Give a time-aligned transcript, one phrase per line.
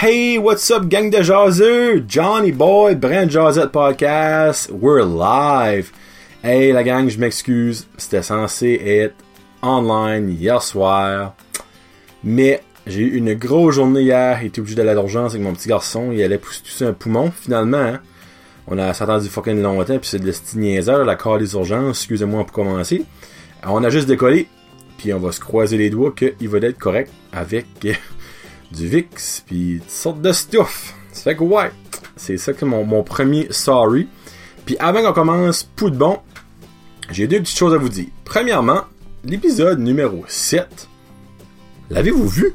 [0.00, 2.04] Hey, what's up, gang de jaseux?
[2.06, 4.70] Johnny Boy, Brand Jazette Podcast.
[4.70, 5.90] We're live.
[6.40, 7.88] Hey, la gang, je m'excuse.
[7.96, 9.16] C'était censé être
[9.60, 11.34] online hier soir.
[12.22, 14.38] Mais j'ai eu une grosse journée hier.
[14.40, 16.12] J'étais obligé d'aller à l'urgence avec mon petit garçon.
[16.12, 17.78] Il allait pousser un poumon, finalement.
[17.78, 18.00] Hein.
[18.68, 20.30] On a attendu fucking longtemps, puis c'est de
[20.92, 21.98] la la carte des urgences.
[22.02, 23.04] Excusez-moi pour commencer.
[23.66, 24.46] On a juste décollé,
[24.96, 27.66] puis on va se croiser les doigts qu'il va être correct avec
[28.72, 30.94] du VIX, puis toutes sortes de stuff.
[31.12, 31.70] Ça fait que ouais,
[32.16, 34.08] c'est ça que mon, mon premier sorry.
[34.66, 36.18] Puis avant qu'on commence, pou de bon,
[37.10, 38.08] j'ai deux petites choses à vous dire.
[38.24, 38.82] Premièrement,
[39.24, 40.88] l'épisode numéro 7,
[41.90, 42.54] l'avez-vous vu?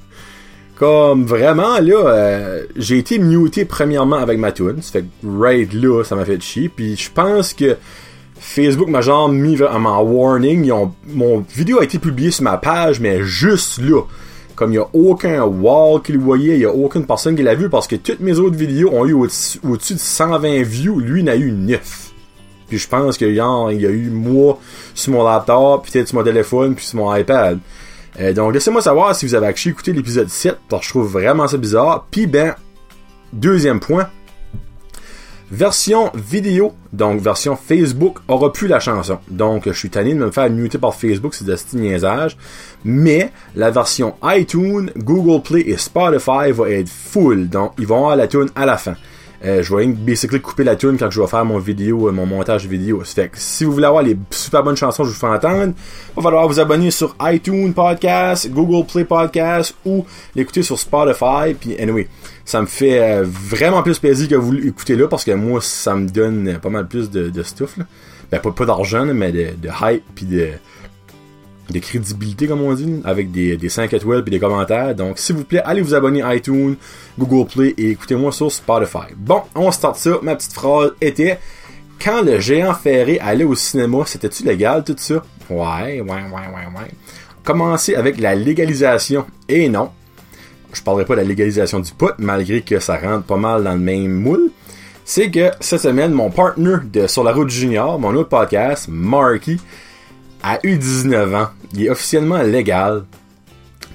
[0.76, 4.82] Comme vraiment, là, euh, j'ai été muté premièrement avec ma tune.
[4.82, 6.68] Ça fait que right là, ça m'a fait chier.
[6.68, 7.76] Puis je pense que
[8.36, 10.72] Facebook m'a genre mis en warning.
[11.08, 14.02] Mon vidéo a été publiée sur ma page, mais juste là.
[14.62, 17.42] Comme il n'y a aucun wall qui le voyait, il n'y a aucune personne qui
[17.42, 21.24] l'a vu parce que toutes mes autres vidéos ont eu au-dessus de 120 views, lui
[21.24, 22.12] n'a eu 9.
[22.68, 24.60] Puis je pense qu'il y a eu moi
[24.94, 27.58] sur mon laptop, peut-être sur mon téléphone, puis sur mon iPad.
[28.20, 31.10] Euh, donc laissez-moi savoir si vous avez actually écouté l'épisode 7, parce que je trouve
[31.10, 32.06] vraiment ça bizarre.
[32.08, 32.54] Puis ben,
[33.32, 34.06] deuxième point,
[35.52, 39.18] Version vidéo, donc version Facebook, aura plus la chanson.
[39.28, 42.38] Donc, je suis tanné de me faire muter par Facebook, c'est de ce niaisage.
[42.84, 47.48] Mais, la version iTunes, Google Play et Spotify va être full.
[47.48, 48.94] Donc, ils vont avoir la tune à la fin.
[49.44, 52.26] Euh, je vais basically couper la tune quand je vais faire mon vidéo, euh, mon
[52.26, 53.02] montage vidéo.
[53.04, 55.72] Fait que si vous voulez avoir les super bonnes chansons que je vous fais entendre,
[55.74, 61.54] il va falloir vous abonner sur iTunes Podcast, Google Play Podcast ou l'écouter sur Spotify.
[61.58, 62.06] Puis anyway,
[62.44, 65.96] ça me fait euh, vraiment plus plaisir que vous l'écoutez là parce que moi, ça
[65.96, 67.78] me donne pas mal plus de, stuff.
[67.78, 67.84] Là.
[68.30, 70.50] Ben, pas, pas d'argent, mais de, de hype puis de
[71.72, 74.94] de crédibilité, comme on dit, avec des, des 5 étoiles et des commentaires.
[74.94, 76.76] Donc, s'il vous plaît, allez vous abonner à iTunes,
[77.18, 79.12] Google Play et écoutez-moi sur Spotify.
[79.16, 80.18] Bon, on start ça.
[80.22, 81.38] Ma petite phrase était
[82.02, 85.22] quand le géant ferré allait au cinéma, c'était-tu légal tout ça?
[85.48, 86.90] Ouais, ouais, ouais, ouais, ouais.
[87.44, 89.24] Commencer avec la légalisation.
[89.48, 89.90] Et non.
[90.72, 93.74] Je parlerai pas de la légalisation du pot, malgré que ça rentre pas mal dans
[93.74, 94.50] le même moule.
[95.04, 99.60] C'est que cette semaine, mon partner de Sur la route junior, mon autre podcast, Marky,
[100.42, 101.48] a eu 19 ans.
[101.74, 103.04] Il est officiellement légal.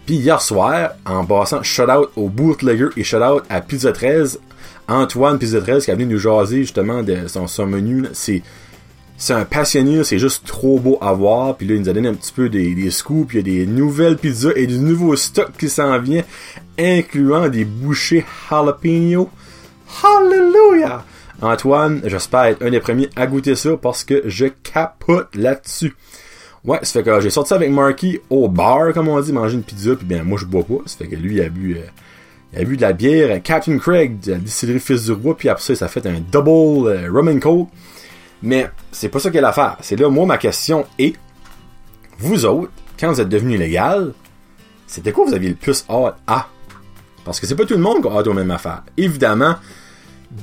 [0.06, 4.40] Puis hier soir, en passant shout-out au bootlegger et shout-out à Pizza 13,
[4.88, 8.06] Antoine Pizza 13 qui est venu nous jaser justement de son, menu.
[8.14, 8.42] C'est
[9.20, 11.58] c'est un passionné, c'est juste trop beau à voir.
[11.58, 13.44] Puis là, il nous a donné un petit peu des, des scoops, il y a
[13.44, 16.24] des nouvelles pizzas et du nouveau stock qui s'en vient,
[16.80, 19.30] incluant des bouchées jalapeno.
[20.04, 21.04] Hallelujah!
[21.42, 25.96] Antoine, j'espère être un des premiers à goûter ça parce que je capote là-dessus.
[26.68, 29.64] Ouais, ça fait que j'ai sorti avec Marky au bar, comme on dit, manger une
[29.64, 30.84] pizza, puis bien moi je bois pas.
[30.86, 31.86] Ça fait que lui il a bu, euh,
[32.52, 35.48] il a bu de la bière Captain Craig de la distillerie Fils du Roi, puis
[35.48, 37.70] après ça, ça fait un double euh, rum and coke.
[38.44, 39.78] Mais c'est pas ça qu'elle a l'affaire.
[39.80, 41.16] C'est là, moi ma question est,
[42.20, 44.12] vous autres, quand vous êtes devenu légal,
[44.88, 46.48] c'était quoi vous aviez le plus hâte à?
[47.24, 48.84] Parce que c'est pas tout le monde qui a hâte aux mêmes affaires.
[48.98, 49.56] Évidemment,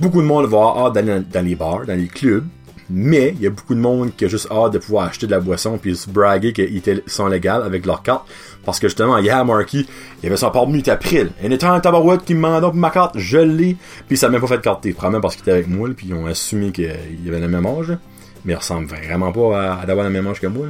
[0.00, 2.46] beaucoup de monde va avoir hâte dans les bars, dans les clubs,
[2.90, 5.32] mais il y a beaucoup de monde qui a juste hâte de pouvoir acheter de
[5.32, 8.26] la boisson puis se braguer qu'ils sont légaux avec leur carte.
[8.64, 9.86] Parce que justement, hier, Marky,
[10.22, 11.30] il avait son port de april.
[11.42, 13.76] Il était un tabarouette qui me demandait pour ma carte, je l'ai.
[14.08, 14.92] Puis ça m'a même pas fait de carte.
[14.92, 16.90] Probablement parce qu'il était avec moi, puis ils ont assumé qu'il
[17.26, 17.96] avait le même âge.
[18.44, 20.66] Mais il ressemble vraiment pas à, avoir le même âge que moi.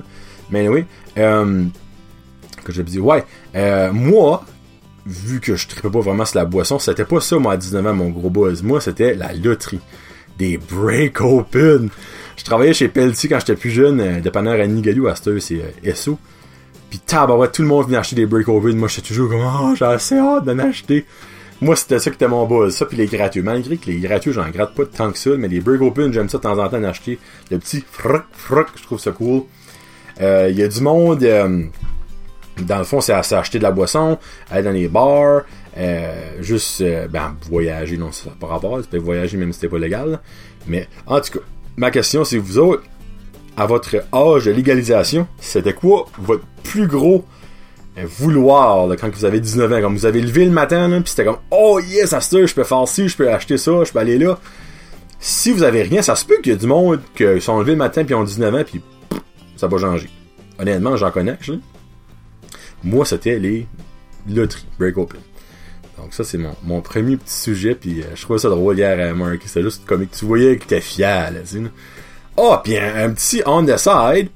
[0.50, 0.84] Mais oui,
[1.18, 1.64] euh,
[2.64, 3.24] que je dit, ouais,
[3.56, 4.44] euh, moi,
[5.06, 7.86] vu que je tripais pas vraiment sur la boisson, c'était pas ça, moi, à 19
[7.86, 8.62] ans, mon gros buzz.
[8.62, 9.80] Moi, c'était la loterie
[10.38, 11.88] des break open.
[12.36, 15.94] Je travaillais chez Pelletier quand j'étais plus jeune, euh, dépanneur à Nigalou, à c'est euh,
[15.94, 16.18] SO.
[16.90, 18.76] Pis tabarouette, tout le monde venait acheter des break open.
[18.76, 21.06] Moi, j'étais toujours comme, oh, j'ai assez hâte d'en acheter.
[21.60, 22.74] Moi, c'était ça qui était mon buzz.
[22.74, 23.42] Ça, puis les gratuits.
[23.42, 26.28] Malgré que les gratuits, j'en gratte pas tant que ça, mais les break open, j'aime
[26.28, 27.18] ça de temps en temps d'acheter.
[27.50, 29.42] Le petit froc, froc, je trouve ça cool.
[30.18, 31.64] Il euh, y a du monde, euh,
[32.62, 34.18] dans le fond, c'est à de la boisson,
[34.50, 35.42] aller dans les bars,
[35.76, 39.78] euh, juste, euh, ben, voyager, non, ça par rapport, c'est voyager même si c'était pas
[39.78, 40.20] légal.
[40.66, 41.44] Mais, en tout cas,
[41.76, 42.84] ma question, c'est vous autres,
[43.56, 47.24] à votre âge de légalisation, c'était quoi votre plus gros
[47.98, 49.80] euh, vouloir quand vous avez 19 ans?
[49.80, 52.64] Quand vous avez levé le matin, puis c'était comme, oh yes, ça se je peux
[52.64, 54.38] faire ci, je peux acheter ça, je peux aller là.
[55.18, 57.72] Si vous avez rien, ça se peut qu'il y a du monde qui sont levés
[57.72, 58.82] le matin puis ont 19 ans puis
[59.56, 60.08] ça va changer.
[60.58, 61.38] Honnêtement, j'en connais,
[62.84, 63.66] Moi, c'était les
[64.28, 65.20] loteries, break open.
[66.04, 69.14] Donc ça, c'est mon, premier petit sujet, puis euh, je trouvais ça drôle hier à
[69.14, 69.40] Mark.
[69.46, 71.66] C'était juste comme tu voyais que t'es fier, là, tu
[72.36, 74.28] Oh, puis un, petit on the side.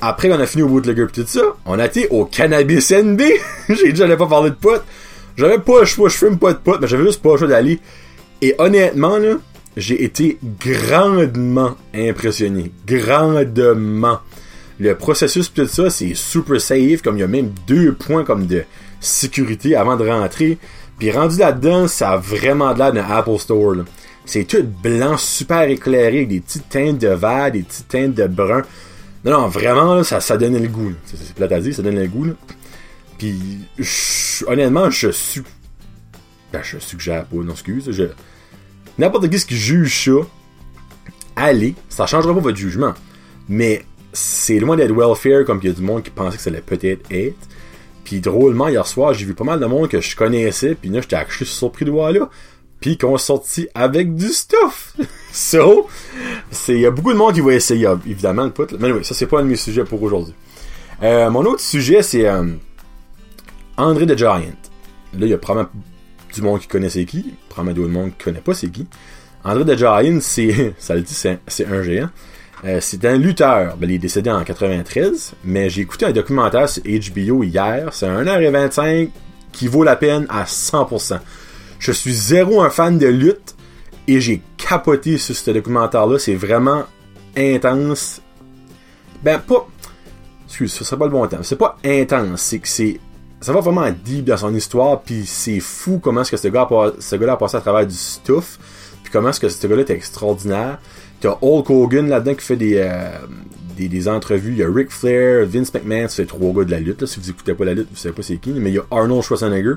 [0.00, 3.20] Après qu'on a fini au bootlegger pis tout ça, on a été au Cannabis NB.
[3.68, 4.82] J'ai dit j'allais pas parler de potes.
[5.36, 7.46] J'avais pas le choix, je fume pas de pot, mais j'avais juste pas le choix
[7.46, 7.78] d'aller.
[8.42, 9.36] Et honnêtement, là,
[9.76, 12.72] j'ai été grandement impressionné.
[12.88, 14.18] Grandement.
[14.80, 18.46] Le processus tout ça, c'est super safe, comme il y a même deux points comme
[18.46, 18.64] de
[19.00, 20.58] sécurité avant de rentrer.
[20.98, 23.76] Puis rendu là-dedans, ça a vraiment de l'air d'un Apple Store.
[24.24, 28.26] C'est tout blanc, super éclairé, avec des petites teintes de vert, des petites teintes de
[28.26, 28.62] brun.
[29.24, 30.92] Non, non, vraiment, là, ça, ça donnait le goût.
[31.04, 32.24] C'est plate à dire, ça donne le goût.
[32.24, 32.32] Là.
[33.18, 33.60] Puis,
[34.46, 35.42] honnêtement, je suis...
[36.52, 37.90] Ben, je suggère pas, non, excuse.
[37.90, 38.04] Je...
[38.98, 40.26] N'importe qui qui juge ça,
[41.34, 42.94] allez, ça changera pas votre jugement.
[43.48, 46.50] Mais c'est loin d'être welfare comme il y a du monde qui pensait que ça
[46.50, 47.36] allait peut-être être.
[48.06, 51.00] Puis drôlement, hier soir, j'ai vu pas mal de monde que je connaissais, puis là,
[51.00, 52.30] j'étais suis surpris de voir là.
[52.78, 54.94] Puis qu'on sorti avec du stuff.
[55.32, 55.88] so,
[56.68, 58.76] il y a beaucoup de monde qui va essayer, évidemment, le put.
[58.78, 60.34] Mais oui, ça, c'est pas un de mes sujets pour aujourd'hui.
[61.02, 62.44] Euh, mon autre sujet, c'est euh,
[63.76, 64.38] André the Giant.
[65.14, 65.72] Là, il y a probablement
[66.32, 67.34] du monde qui connaît c'est qui.
[67.48, 68.86] Probablement d'autres monde qui connaît pas c'est qui.
[69.42, 72.10] André the Giant, c'est, ça le dit, c'est un géant.
[72.64, 73.76] Euh, c'est un lutteur.
[73.76, 77.88] Ben, il est décédé en 93, mais j'ai écouté un documentaire sur HBO hier.
[77.92, 79.10] C'est 1h25
[79.52, 81.18] qui vaut la peine à 100%.
[81.78, 83.54] Je suis zéro un fan de lutte
[84.08, 86.18] et j'ai capoté sur ce documentaire-là.
[86.18, 86.84] C'est vraiment
[87.36, 88.20] intense.
[89.22, 89.66] Ben, pas.
[90.46, 91.42] Excuse, ce serait pas le bon temps.
[91.42, 93.00] C'est pas intense, c'est que c'est.
[93.40, 97.16] Ça va vraiment deep dans son histoire, puis c'est fou comment est-ce que ce ce
[97.16, 98.58] gars-là a passé à travers du stuff,
[99.02, 100.78] puis comment est-ce que ce gars-là est extraordinaire.
[101.26, 103.08] T'as Hulk Hogan là-dedans qui fait des, euh,
[103.76, 104.52] des, des, entrevues.
[104.52, 107.00] Il y a Ric Flair, Vince McMahon, c'est trois gars de la lutte.
[107.00, 107.08] Là.
[107.08, 108.50] Si vous écoutez pas la lutte, vous savez pas c'est qui.
[108.50, 109.74] Mais il y a Arnold Schwarzenegger.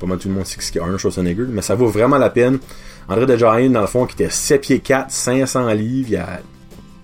[0.00, 1.44] Pas mal tout le monde sait qui est Arnold Schwarzenegger.
[1.50, 2.60] Mais ça vaut vraiment la peine.
[3.08, 6.18] André de Giant, dans le fond, qui était 7 pieds 4, 500 livres.
[6.18, 6.40] A...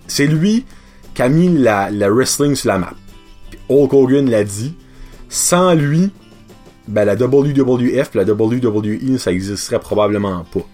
[0.07, 0.65] C'est lui
[1.13, 2.95] qui a mis la, la wrestling sur la map.
[3.51, 4.75] Puis Hulk Hogan l'a dit.
[5.29, 6.11] Sans lui,
[6.89, 10.67] ben, la WWF et la WWE, ça existerait probablement pas.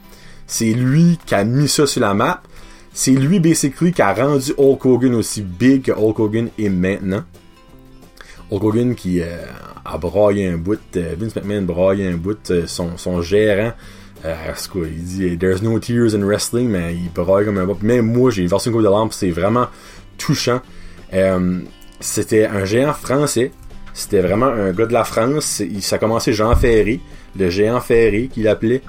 [0.47, 2.43] C'est lui qui a mis ça sur la map.
[2.99, 7.25] C'est lui, basically, qui a rendu Hulk Hogan aussi big que Hulk Hogan est maintenant.
[8.51, 9.45] Hulk Hogan qui euh,
[9.85, 13.73] a braillé un bout, euh, Vince McMahon braillé un bout, euh, son, son gérant,
[14.23, 17.83] quoi, il dit There's no tears in wrestling, mais il braille comme un bout.
[17.83, 19.67] Même moi, j'ai une version de lampe, c'est vraiment
[20.17, 20.63] touchant.
[22.01, 23.53] c'était un géant français,
[23.93, 25.63] c'était vraiment un gars de la France.
[25.81, 27.01] Ça a commencé Jean Ferré,
[27.39, 28.81] le géant Ferré qu'il appelait.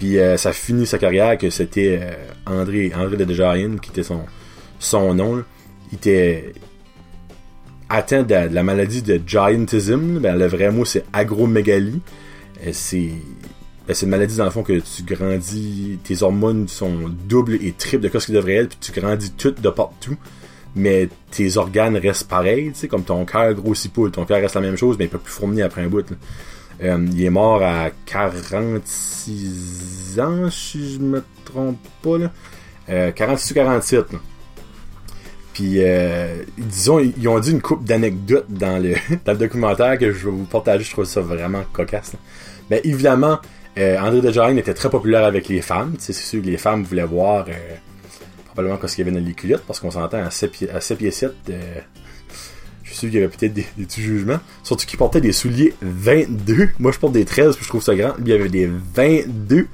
[0.00, 2.14] Puis euh, ça finit sa carrière que c'était euh,
[2.46, 4.22] André, André de Desjardins qui était son,
[4.78, 5.44] son nom.
[5.92, 6.54] Il était
[7.90, 10.18] atteint de, la maladie de giantism.
[10.18, 12.00] Ben, le vrai mot, c'est agromégalie.
[12.66, 13.10] Euh, c'est
[13.86, 17.72] ben, c'est une maladie dans le fond que tu grandis, tes hormones sont doubles et
[17.72, 20.16] triples de ce qu'ils devraient être, puis tu grandis tout de partout,
[20.76, 24.76] mais tes organes restent pareils, comme ton cœur grossit pas, ton cœur reste la même
[24.76, 26.06] chose, mais il peut plus fournir après un bout.
[26.82, 32.18] Euh, il est mort à 46 ans, si je me trompe pas.
[32.18, 32.32] Là.
[32.88, 34.06] Euh, 46 ou 47.
[35.52, 38.94] Puis, euh, disons, ils ont dit une coupe d'anecdotes dans le,
[39.34, 40.84] documentaire que je vais vous partager.
[40.84, 42.12] Je trouve ça vraiment cocasse.
[42.70, 43.38] Mais évidemment,
[43.78, 45.94] euh, André de était très populaire avec les femmes.
[45.98, 47.52] C'est sûr que les femmes voulaient voir euh,
[48.46, 50.80] probablement ce qu'il y avait dans les culottes parce qu'on s'entend à 7 pieds, à
[50.80, 51.34] 7 pieds 7.
[53.00, 54.40] Qu'il y avait peut-être des, petits jugements.
[54.62, 56.70] Surtout qu'il portait des souliers 22.
[56.78, 58.14] Moi, je porte des 13, puis je trouve ça grand.
[58.20, 59.66] Il y avait des 22.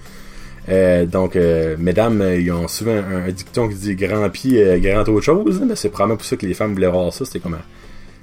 [0.69, 5.09] Euh, donc, euh, mesdames, euh, ils ont souvent un, dicton qui dit grand pied, grand
[5.09, 5.63] autre chose.
[5.67, 7.25] Mais c'est probablement pour ça que les femmes voulaient voir ça.
[7.25, 7.63] C'était comme un...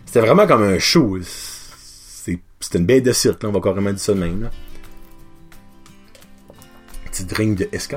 [0.06, 1.18] C'était vraiment comme un show.
[1.22, 4.44] C'était une bête de cirque, on va carrément dire ça de même.
[4.44, 4.50] Là.
[7.12, 7.96] Petit drink de SK.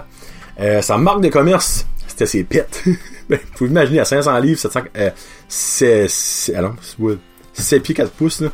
[0.81, 2.85] sa marque de commerce, c'était ses pets.
[3.29, 5.11] ben, vous pouvez imaginer, à 500 livres, 700, euh,
[5.49, 6.77] c'est, c'est, allons,
[7.53, 8.49] c'est 7 pieds 4 pouces, là.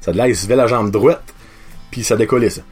[0.00, 1.34] Ça de l'air, il se levait la jambe droite,
[1.90, 2.62] puis ça décollait, ça.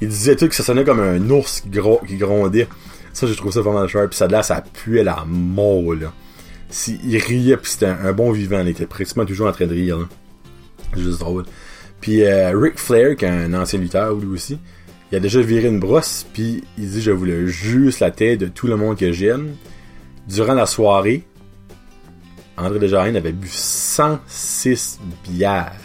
[0.00, 2.68] Il disait tout que ça sonnait comme un ours qui, gros, qui grondait.
[3.12, 4.08] Ça, je trouve ça vraiment cher.
[4.08, 6.12] Puis ça de l'air, ça puait la mort, là.
[6.88, 8.60] il riait, puis c'était un, bon vivant.
[8.60, 10.06] Il était pratiquement toujours en train de rire, là.
[10.96, 11.44] Juste drôle.
[12.00, 14.58] Puis euh, Ric Flair, qui est un ancien lutteur, lui aussi,
[15.12, 18.46] il a déjà viré une brosse, puis il dit Je voulais juste la tête de
[18.46, 19.56] tout le monde que j'aime.
[20.26, 21.24] Durant la soirée,
[22.56, 25.76] André Desjardins avait bu 106 bières.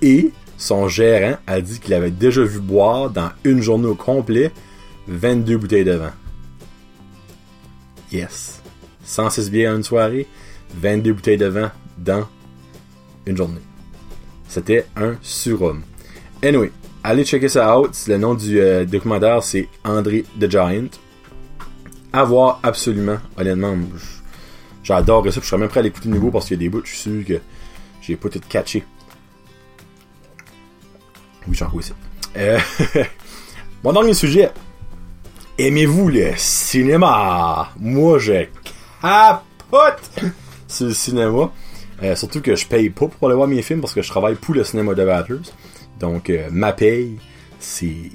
[0.00, 4.52] Et son gérant a dit qu'il avait déjà vu boire dans une journée au complet
[5.08, 6.14] 22 bouteilles de vin.
[8.10, 8.62] Yes.
[9.04, 10.26] 106 bières en une soirée,
[10.76, 12.26] 22 bouteilles de vin dans
[13.26, 13.60] une journée.
[14.48, 15.82] C'était un surhomme.
[16.42, 16.70] Anyway,
[17.06, 17.92] allez checker ça out.
[18.08, 20.88] Le nom du euh, documentaire, c'est André the Giant.
[22.12, 23.18] À voir absolument.
[23.36, 23.76] Honnêtement,
[24.82, 25.40] j'adore ça.
[25.40, 26.90] Je serais même prêt à l'écouter de nouveau parce qu'il y a des bouts, je
[26.90, 27.40] suis sûr que
[28.02, 28.84] j'ai pas tout catché.
[31.46, 31.92] Oui, je suis encore ici.
[32.36, 32.58] Euh,
[33.84, 34.50] mon dernier sujet.
[35.58, 37.70] Aimez-vous le cinéma?
[37.78, 38.44] Moi, je
[39.00, 40.10] capote
[40.68, 41.50] sur le cinéma.
[42.02, 44.34] Euh, surtout que je paye pas pour aller voir mes films parce que je travaille
[44.34, 45.52] pour le cinéma de Batters.
[46.00, 47.16] Donc, euh, ma paye,
[47.58, 48.10] c'est.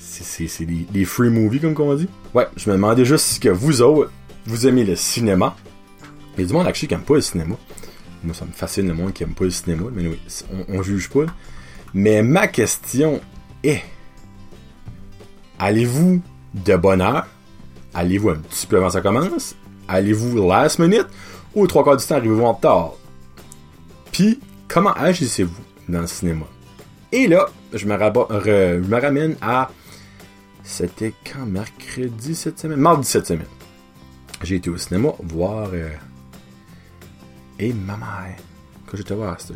[0.00, 2.08] C'est des, free movies, comme on dit.
[2.34, 4.10] Ouais, je me demandais juste si que vous autres,
[4.46, 5.54] vous aimez le cinéma.
[6.36, 7.54] Il y a du monde qui aime pas le cinéma.
[8.24, 9.84] Moi, ça me fascine le monde qui aime pas le cinéma.
[9.92, 10.18] Mais oui,
[10.52, 11.26] on, on juge pas.
[11.94, 13.20] Mais ma question
[13.62, 13.82] est
[15.58, 16.20] allez-vous
[16.54, 17.26] de bonne heure?
[17.94, 19.54] Allez-vous un petit peu avant ça commence?
[19.88, 21.06] Allez-vous last minute?
[21.54, 22.92] Ou trois quarts du temps arrivez-vous en retard?
[24.12, 26.44] Puis, comment agissez-vous dans le cinéma?
[27.12, 29.70] Et là, je me, me ramène à.
[30.62, 31.46] C'était quand?
[31.46, 32.78] Mercredi cette semaine?
[32.78, 33.46] Mardi cette semaine.
[34.42, 35.70] J'ai été au cinéma voir.
[35.72, 35.88] Euh,
[37.58, 38.06] et maman,
[38.86, 39.54] quand j'étais voir, c'était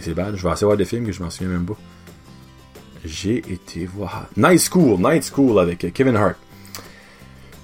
[0.00, 0.36] c'est bad.
[0.36, 1.76] Je vais de voir des films que je m'en souviens même pas.
[3.04, 6.36] J'ai été voir Night School, Night School avec euh, Kevin Hart.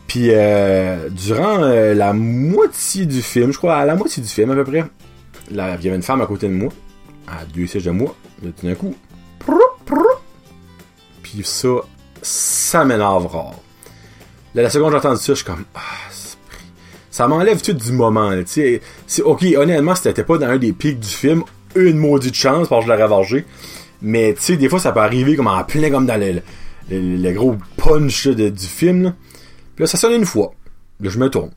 [0.09, 4.55] Puis euh, durant la moitié du film, je crois à la moitié du film à
[4.55, 4.85] peu près,
[5.51, 6.71] il y avait une femme à côté de moi,
[7.27, 8.15] à deux sièges de moi,
[8.51, 8.95] tout d'un coup,
[11.23, 11.69] puis ça,
[12.23, 13.55] ça m'énerve rare.
[14.55, 15.81] Là, la seconde j'entends ça, je suis comme, ah,
[17.11, 18.31] ça m'enlève tout du moment.
[18.47, 18.81] C'est
[19.23, 21.43] ok, honnêtement, c'était pas dans un des pics du film,
[21.75, 23.45] une maudite chance parce que je l'aurais vargé.
[24.03, 27.57] Mais tu sais, des fois, ça peut arriver comme en plein comme dans le, gros
[27.77, 29.05] punch du film.
[29.05, 29.15] Là.
[29.75, 30.53] Puis là, ça sonne une fois.
[31.01, 31.51] Là, je me tourne.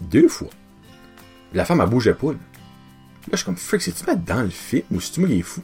[0.00, 0.50] Deux fois.
[1.54, 2.28] La femme, elle bougeait pas.
[2.28, 2.38] Là,
[3.32, 5.62] je suis comme, frick, c'est-tu dans le film ou c'est-tu moi qui est fou?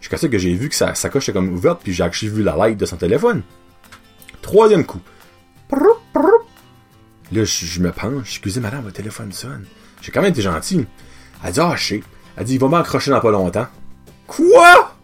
[0.00, 2.56] Jusqu'à ça que j'ai vu que sa, coche était comme ouverte, puis j'ai vu la
[2.56, 3.42] light de son téléphone.
[4.40, 5.00] Troisième coup.
[7.32, 8.28] Là, je, me penche.
[8.28, 9.64] Excusez, madame, votre téléphone sonne.
[10.02, 10.86] J'ai quand même été gentil.
[11.44, 12.02] Elle dit, ah, je sais.
[12.36, 13.68] Elle dit, il va m'accrocher dans pas longtemps.
[14.26, 14.96] Quoi?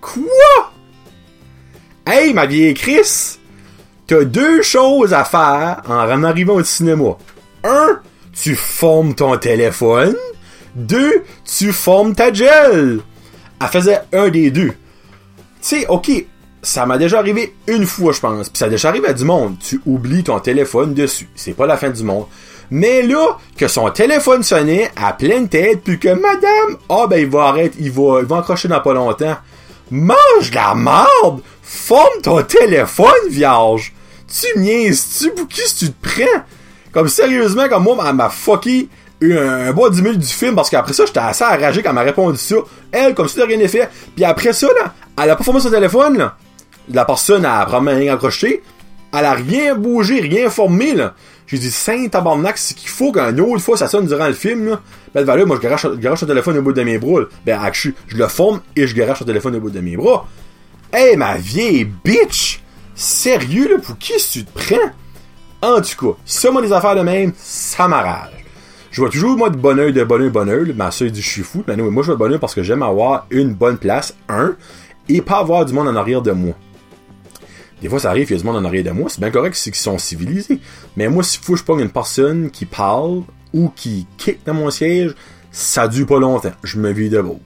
[0.00, 0.72] Quoi?
[2.06, 3.38] Hey, ma vieille Chris!
[4.06, 7.16] T'as deux choses à faire en arrivant au cinéma.
[7.62, 8.00] Un,
[8.32, 10.16] tu formes ton téléphone.
[10.74, 13.00] Deux, tu formes ta gel.
[13.60, 14.70] Elle faisait un des deux.
[14.70, 14.74] Tu
[15.60, 16.10] sais, ok,
[16.62, 18.48] ça m'a déjà arrivé une fois, je pense.
[18.48, 19.56] Puis ça a déjà arrivé à du monde.
[19.58, 21.28] Tu oublies ton téléphone dessus.
[21.34, 22.26] C'est pas la fin du monde.
[22.70, 27.28] Mais là, que son téléphone sonnait à pleine tête, puis que madame, ah ben il
[27.28, 29.36] va arrêter, il va, il va accrocher dans pas longtemps.
[29.90, 31.40] Mange la merde!
[31.62, 33.92] Forme ton téléphone, vierge!
[34.28, 36.44] Tu niaises-tu pour tu te prends?
[36.92, 38.88] Comme sérieusement, comme moi, elle m'a fucké
[39.22, 41.94] un, un bon 10 minutes du film parce qu'après ça, j'étais assez enragé quand elle
[41.94, 42.56] m'a répondu ça.
[42.90, 43.90] Elle, comme si de rien n'était fait.
[44.14, 46.36] Puis après ça, là, elle a pas formé son téléphone, là.
[46.92, 48.62] La personne a vraiment rien accroché.
[49.12, 51.14] Elle a rien bougé, rien formé, là.
[51.46, 54.68] J'ai dit, saint tabarnak, c'est qu'il faut qu'une autre fois ça sonne durant le film,
[54.68, 54.80] là.
[55.14, 58.16] Ben, là, moi, je garoche, je téléphone au bout de mes bras, Ben, je, je
[58.16, 60.26] le forme et je garoche le téléphone au bout de mes bras.
[60.92, 62.62] Hey, ma vieille bitch!
[62.94, 64.90] Sérieux, là, pour qui tu te prends?
[65.62, 68.30] En tout cas, ça, moi, des affaires de même, ça m'arrache.
[68.90, 70.66] Je vois toujours, moi, de bonheur, de bonheur, bonheur.
[70.74, 71.62] Ma soeur dit, je suis fou.
[71.68, 74.56] Mais non, moi, je vois de bonheur parce que j'aime avoir une bonne place, un,
[75.08, 76.54] et pas avoir du monde en arrière de moi.
[77.80, 79.08] Des fois, ça arrive, il y a du monde en arrière de moi.
[79.08, 80.60] C'est bien correct, c'est qu'ils sont civilisés.
[80.96, 83.22] Mais moi, s'il faut que je pogne une personne qui parle
[83.54, 85.14] ou qui kick dans mon siège,
[85.50, 86.52] ça dure pas longtemps.
[86.62, 87.40] Je me vis debout.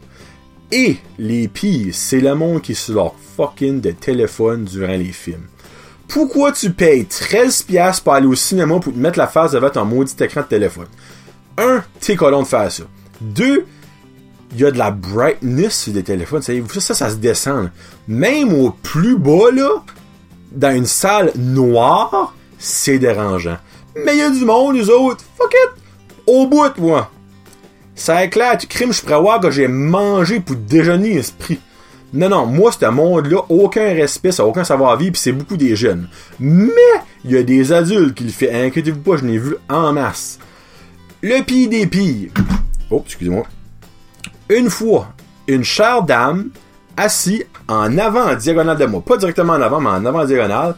[0.73, 5.13] Et les pires, c'est le monde qui est sur leur fucking de téléphone durant les
[5.13, 5.47] films.
[6.09, 9.85] Pourquoi tu payes 13$ pour aller au cinéma pour te mettre la face devant ton
[9.85, 10.89] maudit écran de téléphone?
[11.59, 12.85] Un, t'es colon de faire ça.
[13.21, 13.67] Deux,
[14.53, 16.43] il y a de la brightness sur des téléphones.
[16.43, 17.71] Ça, ça, ça se descend.
[18.09, 19.83] Même au plus bas, là,
[20.53, 23.59] dans une salle noire, c'est dérangeant.
[23.97, 25.83] Mais il y a du monde, les autres, fuck it,
[26.27, 27.11] au bout, moi.
[27.95, 31.61] Ça éclate, crime, je pourrais voir que j'ai mangé pour déjeuner esprit.
[32.13, 36.09] Non, non, moi, ce monde-là, aucun respect, ça aucun savoir-vivre, puis c'est beaucoup des jeunes.
[36.39, 36.71] Mais,
[37.25, 40.39] il y a des adultes qui le font, inquiétez-vous pas, je n'ai vu en masse.
[41.27, 42.33] Le pire des pires.
[42.91, 43.45] Oh, excusez-moi.
[44.51, 45.09] Une fois,
[45.49, 46.51] une chère dame,
[46.99, 49.01] assise en avant en diagonale de moi.
[49.01, 50.77] Pas directement en avant, mais en avant en diagonale.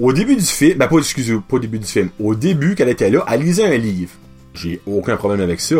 [0.00, 2.88] Au début du film, ben pas, excusez pas au début du film, au début qu'elle
[2.88, 4.10] était là, elle lisait un livre.
[4.54, 5.76] J'ai aucun problème avec ça.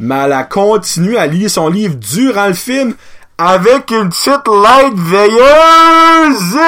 [0.00, 2.92] Mais elle a continué à lire son livre durant le film
[3.38, 6.58] avec une petite light veilleuse!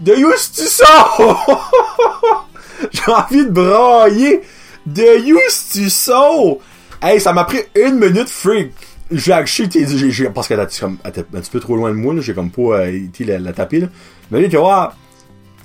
[0.00, 1.70] De où tu sors?
[2.92, 4.42] J'ai envie de brailler!
[4.86, 5.38] De où
[5.72, 6.58] tu sors?
[7.02, 8.72] Hey, ça m'a pris une minute, freak!
[9.10, 12.50] j'ai acheté, j'ai, parce qu'elle était un petit peu trop loin de moi, j'ai comme
[12.50, 13.66] pas euh, été la, la là.
[14.30, 14.94] Mais là, tu vois,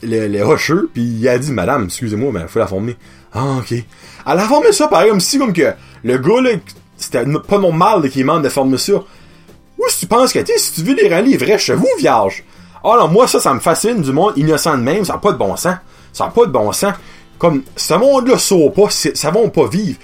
[0.02, 2.96] les, les rocheux, puis il a dit, madame, excusez-moi, mais faut la former.
[3.34, 3.72] Ah, ok.
[3.72, 3.84] Elle
[4.26, 6.52] a formé ça pareil, comme si, comme que, le gars, là,
[6.98, 8.94] c'était pas normal qu'il demande de former ça.
[8.94, 10.58] Où est-ce que tu penses que t'es?
[10.58, 12.44] Si tu veux lire un livre vrai chez vous, vierge?
[12.84, 15.32] Ah non, moi ça, ça me fascine du monde innocent de même, ça n'a pas
[15.32, 15.76] de bon sens.
[16.14, 16.94] Ça n'a pas de bon sens.
[17.38, 20.00] Comme, ce monde-là saut pas, ça va pas vivre.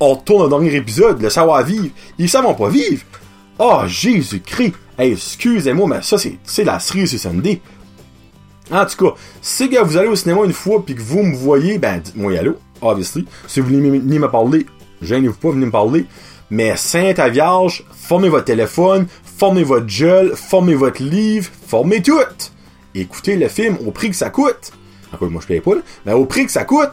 [0.00, 1.88] On retourne au dernier épisode, le savoir-vivre.
[2.18, 3.02] Ils savent pas vivre.
[3.58, 4.74] Oh, Jésus-Christ.
[4.98, 7.60] Excusez-moi, mais ça, c'est la cerise sur Sunday.
[8.70, 11.34] En tout cas, si que vous allez au cinéma une fois puis que vous me
[11.34, 13.26] voyez, ben dites-moi allô, obviously.
[13.46, 14.66] Si vous voulez me parler,
[15.02, 16.06] gênez-vous pas, venez me parler.
[16.50, 22.18] Mais Sainte à Vierge, formez votre téléphone, formez votre gel, formez votre livre, formez tout.
[22.94, 24.72] Écoutez le film au prix que ça coûte.
[25.14, 26.90] Encore, moi je paye pas, là, mais au prix que ça coûte.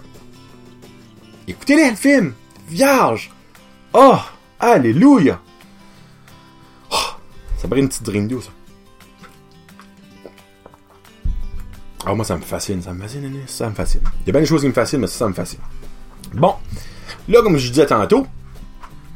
[1.48, 2.34] Écoutez-le, le film.
[2.70, 3.32] Vierge.
[3.94, 4.18] Oh,
[4.60, 5.40] alléluia.
[6.92, 6.96] Oh,
[7.58, 8.50] ça paraît une petite dream ça.
[12.06, 14.02] Ah, moi, ça me fascine, ça me fascine, ça me fascine.
[14.22, 15.60] Il y a bien des choses qui me fascinent, mais ça, ça me fascine.
[16.34, 16.56] Bon.
[17.28, 18.26] Là, comme je disais tantôt,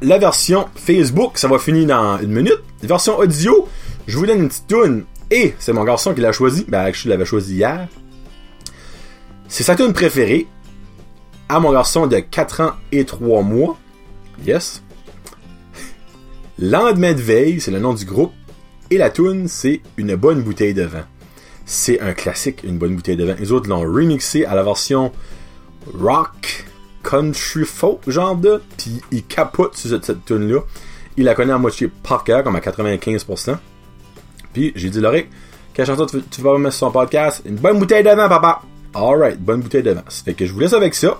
[0.02, 2.62] la version Facebook, ça va finir dans une minute.
[2.84, 3.68] Version audio,
[4.06, 5.06] je vous donne une petite tune.
[5.32, 6.66] Et c'est mon garçon qui l'a choisi.
[6.68, 7.88] Ben, je l'avais choisi hier.
[9.48, 10.48] C'est sa tune préférée.
[11.48, 13.78] À mon garçon de 4 ans et 3 mois.
[14.46, 14.82] Yes.
[16.58, 18.34] Lendemain de veille, c'est le nom du groupe.
[18.90, 21.06] Et la tune, c'est une bonne bouteille de vin.
[21.66, 23.36] C'est un classique, une bonne bouteille de vin.
[23.40, 25.12] Les autres l'ont remixé à la version
[25.94, 26.66] rock
[27.04, 30.62] country folk, genre de, puis il capote sur cette, tune là
[31.18, 33.58] Il la connaît à moitié par cœur, comme à 95%.
[34.54, 35.28] Puis j'ai dit, Laurie,
[35.74, 37.44] quelle chanson tu, tu, vas mettre sur son podcast?
[37.46, 38.62] Une bonne bouteille de vin, papa!
[38.96, 39.84] Alright, bonne bouteille.
[40.08, 41.20] Ça fait que je vous laisse avec ça.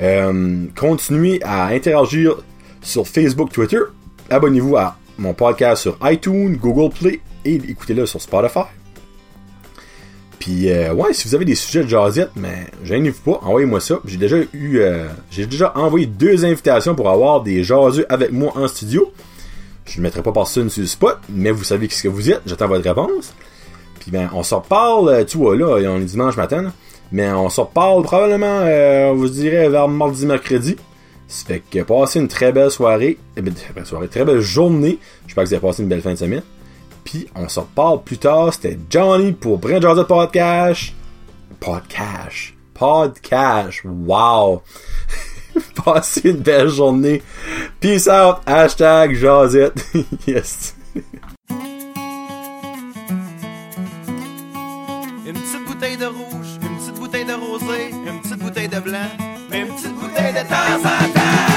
[0.00, 2.36] Euh, continuez à interagir
[2.80, 3.80] sur Facebook, Twitter.
[4.30, 8.60] Abonnez-vous à mon podcast sur iTunes, Google Play et écoutez-le sur Spotify.
[10.38, 13.98] Puis, euh, ouais, si vous avez des sujets de jazzette, mais gênez-vous pas, envoyez-moi ça.
[14.04, 18.52] J'ai déjà eu, euh, j'ai déjà envoyé deux invitations pour avoir des jaseux avec moi
[18.56, 19.12] en studio.
[19.86, 22.42] Je ne mettrai pas personne sur le spot, mais vous savez ce que vous êtes,
[22.46, 23.34] j'attends votre réponse.
[24.00, 26.72] Puis ben, on s'en reparle, euh, tu vois, là, on est dimanche matin,
[27.12, 30.76] mais on s'en reparle probablement, on vous dirait, vers mardi, mercredi.
[31.28, 34.98] Ça fait que passez une très belle soirée, très belle soirée, très belle journée.
[35.26, 36.42] J'espère que vous avez passé une belle fin de semaine.
[37.04, 38.52] Puis on se reparle plus tard.
[38.52, 40.92] C'était Johnny pour Brand Jazz Podcast.
[41.60, 42.54] Podcast.
[42.74, 43.80] Podcast.
[43.84, 44.62] Wow.
[45.84, 47.22] Passez une belle journée.
[47.78, 48.38] Peace out.
[48.46, 49.84] Hashtag Jazette.
[50.26, 50.74] yes.
[55.80, 58.98] Bouteille de rouge, une petite bouteille de rosé, une petite bouteille de blanc,
[59.50, 61.49] une petite bouteille de temps en temps.